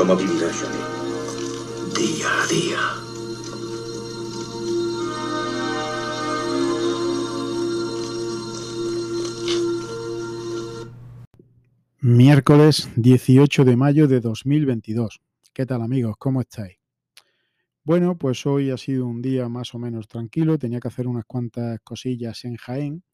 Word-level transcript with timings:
¿Cómo 0.00 0.16
vivirá 0.16 0.48
Johnny? 0.50 0.78
Día 1.94 2.26
a 2.32 2.46
día. 2.46 2.78
Miércoles 12.00 12.88
18 12.96 13.66
de 13.66 13.76
mayo 13.76 14.08
de 14.08 14.20
2022. 14.20 15.20
¿Qué 15.52 15.66
tal 15.66 15.82
amigos? 15.82 16.16
¿Cómo 16.18 16.40
estáis? 16.40 16.78
Bueno, 17.84 18.16
pues 18.16 18.46
hoy 18.46 18.70
ha 18.70 18.78
sido 18.78 19.04
un 19.04 19.20
día 19.20 19.50
más 19.50 19.74
o 19.74 19.78
menos 19.78 20.08
tranquilo. 20.08 20.58
Tenía 20.58 20.80
que 20.80 20.88
hacer 20.88 21.08
unas 21.08 21.26
cuantas 21.26 21.78
cosillas 21.84 22.46
en 22.46 22.56
Jaén 22.56 23.04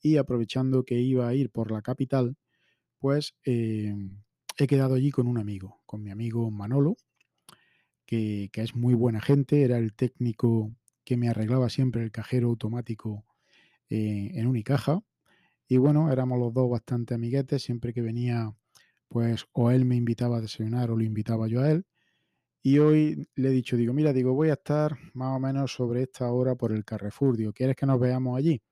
y 0.00 0.16
aprovechando 0.16 0.82
que 0.82 0.98
iba 0.98 1.28
a 1.28 1.34
ir 1.34 1.50
por 1.50 1.70
la 1.70 1.80
capital, 1.80 2.36
pues 2.98 3.36
eh, 3.44 3.94
he 4.56 4.66
quedado 4.66 4.94
allí 4.94 5.10
con 5.10 5.26
un 5.26 5.38
amigo, 5.38 5.82
con 5.86 6.02
mi 6.02 6.10
amigo 6.10 6.50
Manolo, 6.50 6.96
que, 8.06 8.50
es 8.52 8.74
muy 8.74 8.94
buena 8.94 9.20
gente. 9.20 9.62
Era 9.62 9.78
el 9.78 9.94
técnico 9.94 10.74
que 11.04 11.16
me 11.16 11.28
arreglaba 11.28 11.68
siempre 11.68 12.02
el 12.02 12.12
cajero 12.12 12.48
automático 12.48 13.24
eh, 13.90 14.30
en 14.34 14.46
Unicaja 14.46 15.02
y 15.68 15.78
bueno, 15.78 16.12
éramos 16.12 16.38
los 16.38 16.52
dos 16.52 16.70
bastante 16.70 17.14
amiguetes, 17.14 17.62
siempre 17.62 17.92
que 17.92 18.02
venía, 18.02 18.54
pues 19.08 19.46
o 19.52 19.70
él 19.70 19.84
me 19.84 19.96
invitaba 19.96 20.38
a 20.38 20.40
desayunar 20.40 20.90
o 20.90 20.96
lo 20.96 21.04
invitaba 21.04 21.48
yo 21.48 21.62
a 21.62 21.70
él. 21.70 21.86
Y 22.62 22.78
hoy 22.78 23.28
le 23.34 23.48
he 23.48 23.52
dicho, 23.52 23.76
digo, 23.76 23.92
mira, 23.92 24.12
digo, 24.12 24.34
voy 24.34 24.50
a 24.50 24.54
estar 24.54 24.96
más 25.14 25.36
o 25.36 25.40
menos 25.40 25.72
sobre 25.72 26.02
esta 26.02 26.30
hora 26.32 26.54
por 26.54 26.72
el 26.72 26.84
Carrefour. 26.84 27.36
Digo, 27.36 27.52
¿quieres 27.52 27.76
que 27.76 27.86
nos 27.86 28.00
veamos 28.00 28.38
allí? 28.38 28.62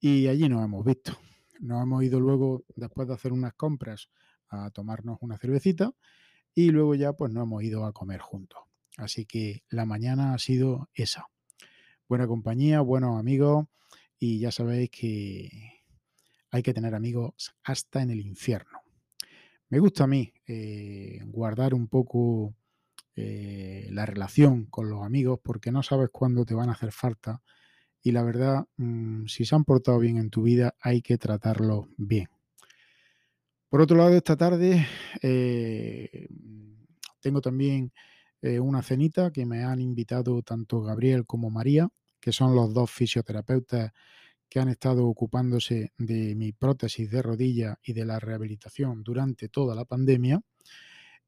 Y 0.00 0.28
allí 0.28 0.48
nos 0.48 0.64
hemos 0.64 0.84
visto. 0.84 1.18
Nos 1.60 1.82
hemos 1.82 2.02
ido 2.04 2.20
luego, 2.20 2.64
después 2.76 3.08
de 3.08 3.14
hacer 3.14 3.32
unas 3.32 3.54
compras, 3.54 4.10
a 4.54 4.70
tomarnos 4.70 5.18
una 5.20 5.38
cervecita 5.38 5.92
y 6.54 6.70
luego 6.70 6.94
ya 6.94 7.12
pues 7.12 7.32
nos 7.32 7.44
hemos 7.44 7.62
ido 7.62 7.84
a 7.84 7.92
comer 7.92 8.20
juntos. 8.20 8.60
Así 8.96 9.26
que 9.26 9.64
la 9.68 9.84
mañana 9.84 10.34
ha 10.34 10.38
sido 10.38 10.88
esa. 10.94 11.28
Buena 12.08 12.26
compañía, 12.26 12.80
buenos 12.80 13.18
amigos 13.18 13.66
y 14.18 14.38
ya 14.38 14.52
sabéis 14.52 14.90
que 14.90 15.82
hay 16.50 16.62
que 16.62 16.74
tener 16.74 16.94
amigos 16.94 17.54
hasta 17.64 18.02
en 18.02 18.10
el 18.10 18.20
infierno. 18.20 18.78
Me 19.70 19.80
gusta 19.80 20.04
a 20.04 20.06
mí 20.06 20.32
eh, 20.46 21.20
guardar 21.26 21.74
un 21.74 21.88
poco 21.88 22.54
eh, 23.16 23.88
la 23.90 24.06
relación 24.06 24.66
con 24.66 24.88
los 24.88 25.02
amigos 25.04 25.40
porque 25.42 25.72
no 25.72 25.82
sabes 25.82 26.10
cuándo 26.12 26.44
te 26.44 26.54
van 26.54 26.68
a 26.68 26.72
hacer 26.72 26.92
falta 26.92 27.42
y 28.02 28.12
la 28.12 28.22
verdad, 28.22 28.66
mmm, 28.76 29.26
si 29.26 29.44
se 29.44 29.54
han 29.54 29.64
portado 29.64 29.98
bien 29.98 30.18
en 30.18 30.30
tu 30.30 30.42
vida, 30.42 30.76
hay 30.80 31.00
que 31.00 31.16
tratarlos 31.16 31.86
bien. 31.96 32.28
Por 33.74 33.80
otro 33.80 33.96
lado, 33.96 34.14
esta 34.16 34.36
tarde 34.36 34.86
eh, 35.20 36.28
tengo 37.20 37.40
también 37.40 37.92
eh, 38.40 38.60
una 38.60 38.84
cenita 38.84 39.32
que 39.32 39.46
me 39.46 39.64
han 39.64 39.80
invitado 39.80 40.40
tanto 40.42 40.80
Gabriel 40.80 41.26
como 41.26 41.50
María, 41.50 41.88
que 42.20 42.30
son 42.30 42.54
los 42.54 42.72
dos 42.72 42.88
fisioterapeutas 42.92 43.90
que 44.48 44.60
han 44.60 44.68
estado 44.68 45.08
ocupándose 45.08 45.90
de 45.98 46.36
mi 46.36 46.52
prótesis 46.52 47.10
de 47.10 47.20
rodilla 47.20 47.76
y 47.82 47.94
de 47.94 48.04
la 48.04 48.20
rehabilitación 48.20 49.02
durante 49.02 49.48
toda 49.48 49.74
la 49.74 49.84
pandemia. 49.84 50.40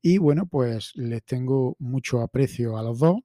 Y 0.00 0.18
bueno, 0.18 0.46
pues 0.46 0.92
les 0.94 1.24
tengo 1.24 1.74
mucho 1.80 2.20
aprecio 2.20 2.78
a 2.78 2.82
los 2.84 3.00
dos. 3.00 3.16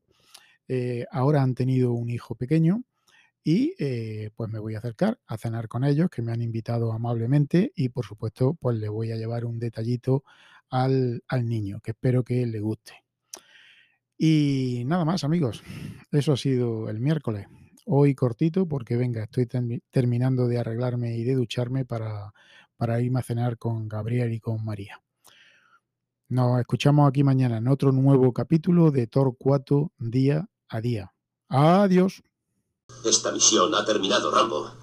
Eh, 0.68 1.06
ahora 1.12 1.44
han 1.44 1.54
tenido 1.54 1.94
un 1.94 2.10
hijo 2.10 2.34
pequeño 2.34 2.86
y 3.44 3.74
eh, 3.80 4.30
pues 4.36 4.50
me 4.50 4.60
voy 4.60 4.76
a 4.76 4.80
acercar 4.80 5.20
a 5.28 5.38
cenar 5.38 5.68
con 5.68 5.84
ellos, 5.84 6.10
que 6.10 6.22
me 6.22 6.32
han 6.32 6.42
invitado 6.42 6.92
amablemente 6.94 7.72
y 7.76 7.90
por 7.90 8.06
supuesto 8.06 8.56
pues 8.60 8.78
le 8.78 8.90
voy 8.90 9.12
a 9.12 9.16
llevar 9.16 9.46
un 9.46 9.60
detallito 9.60 10.24
al, 10.70 11.24
al 11.28 11.46
niño, 11.48 11.80
que 11.82 11.92
espero 11.92 12.24
que 12.24 12.46
le 12.46 12.60
guste. 12.60 12.94
Y 14.18 14.84
nada 14.86 15.04
más 15.06 15.24
amigos, 15.24 15.64
eso 16.12 16.34
ha 16.34 16.38
sido 16.38 16.90
el 16.90 17.00
miércoles 17.00 17.48
hoy 17.86 18.16
cortito 18.16 18.68
porque 18.68 18.96
venga, 18.96 19.24
estoy 19.24 19.48
terminando 19.90 20.48
de 20.48 20.60
arreglarme 20.60 21.18
y 21.18 21.24
de 21.24 21.36
ducharme 21.36 21.86
para, 21.86 22.34
para 22.78 23.02
irme 23.02 23.20
a 23.20 23.24
cenar 23.24 23.58
con 23.58 23.88
Gabriel 23.88 24.34
y 24.34 24.40
con 24.40 24.64
María. 24.64 25.02
Nos 26.30 26.60
escuchamos 26.60 27.10
aquí 27.10 27.24
mañana 27.24 27.58
en 27.58 27.68
otro 27.68 27.92
nuevo 27.92 28.32
capítulo 28.32 28.92
de 28.92 29.08
Torcuato 29.08 29.92
día 29.98 30.48
a 30.70 30.80
día. 30.80 31.14
Adiós. 31.50 32.24
Esta 33.04 33.32
misión 33.32 33.74
ha 33.76 33.86
terminado, 33.86 34.32
Rambo. 34.32 34.81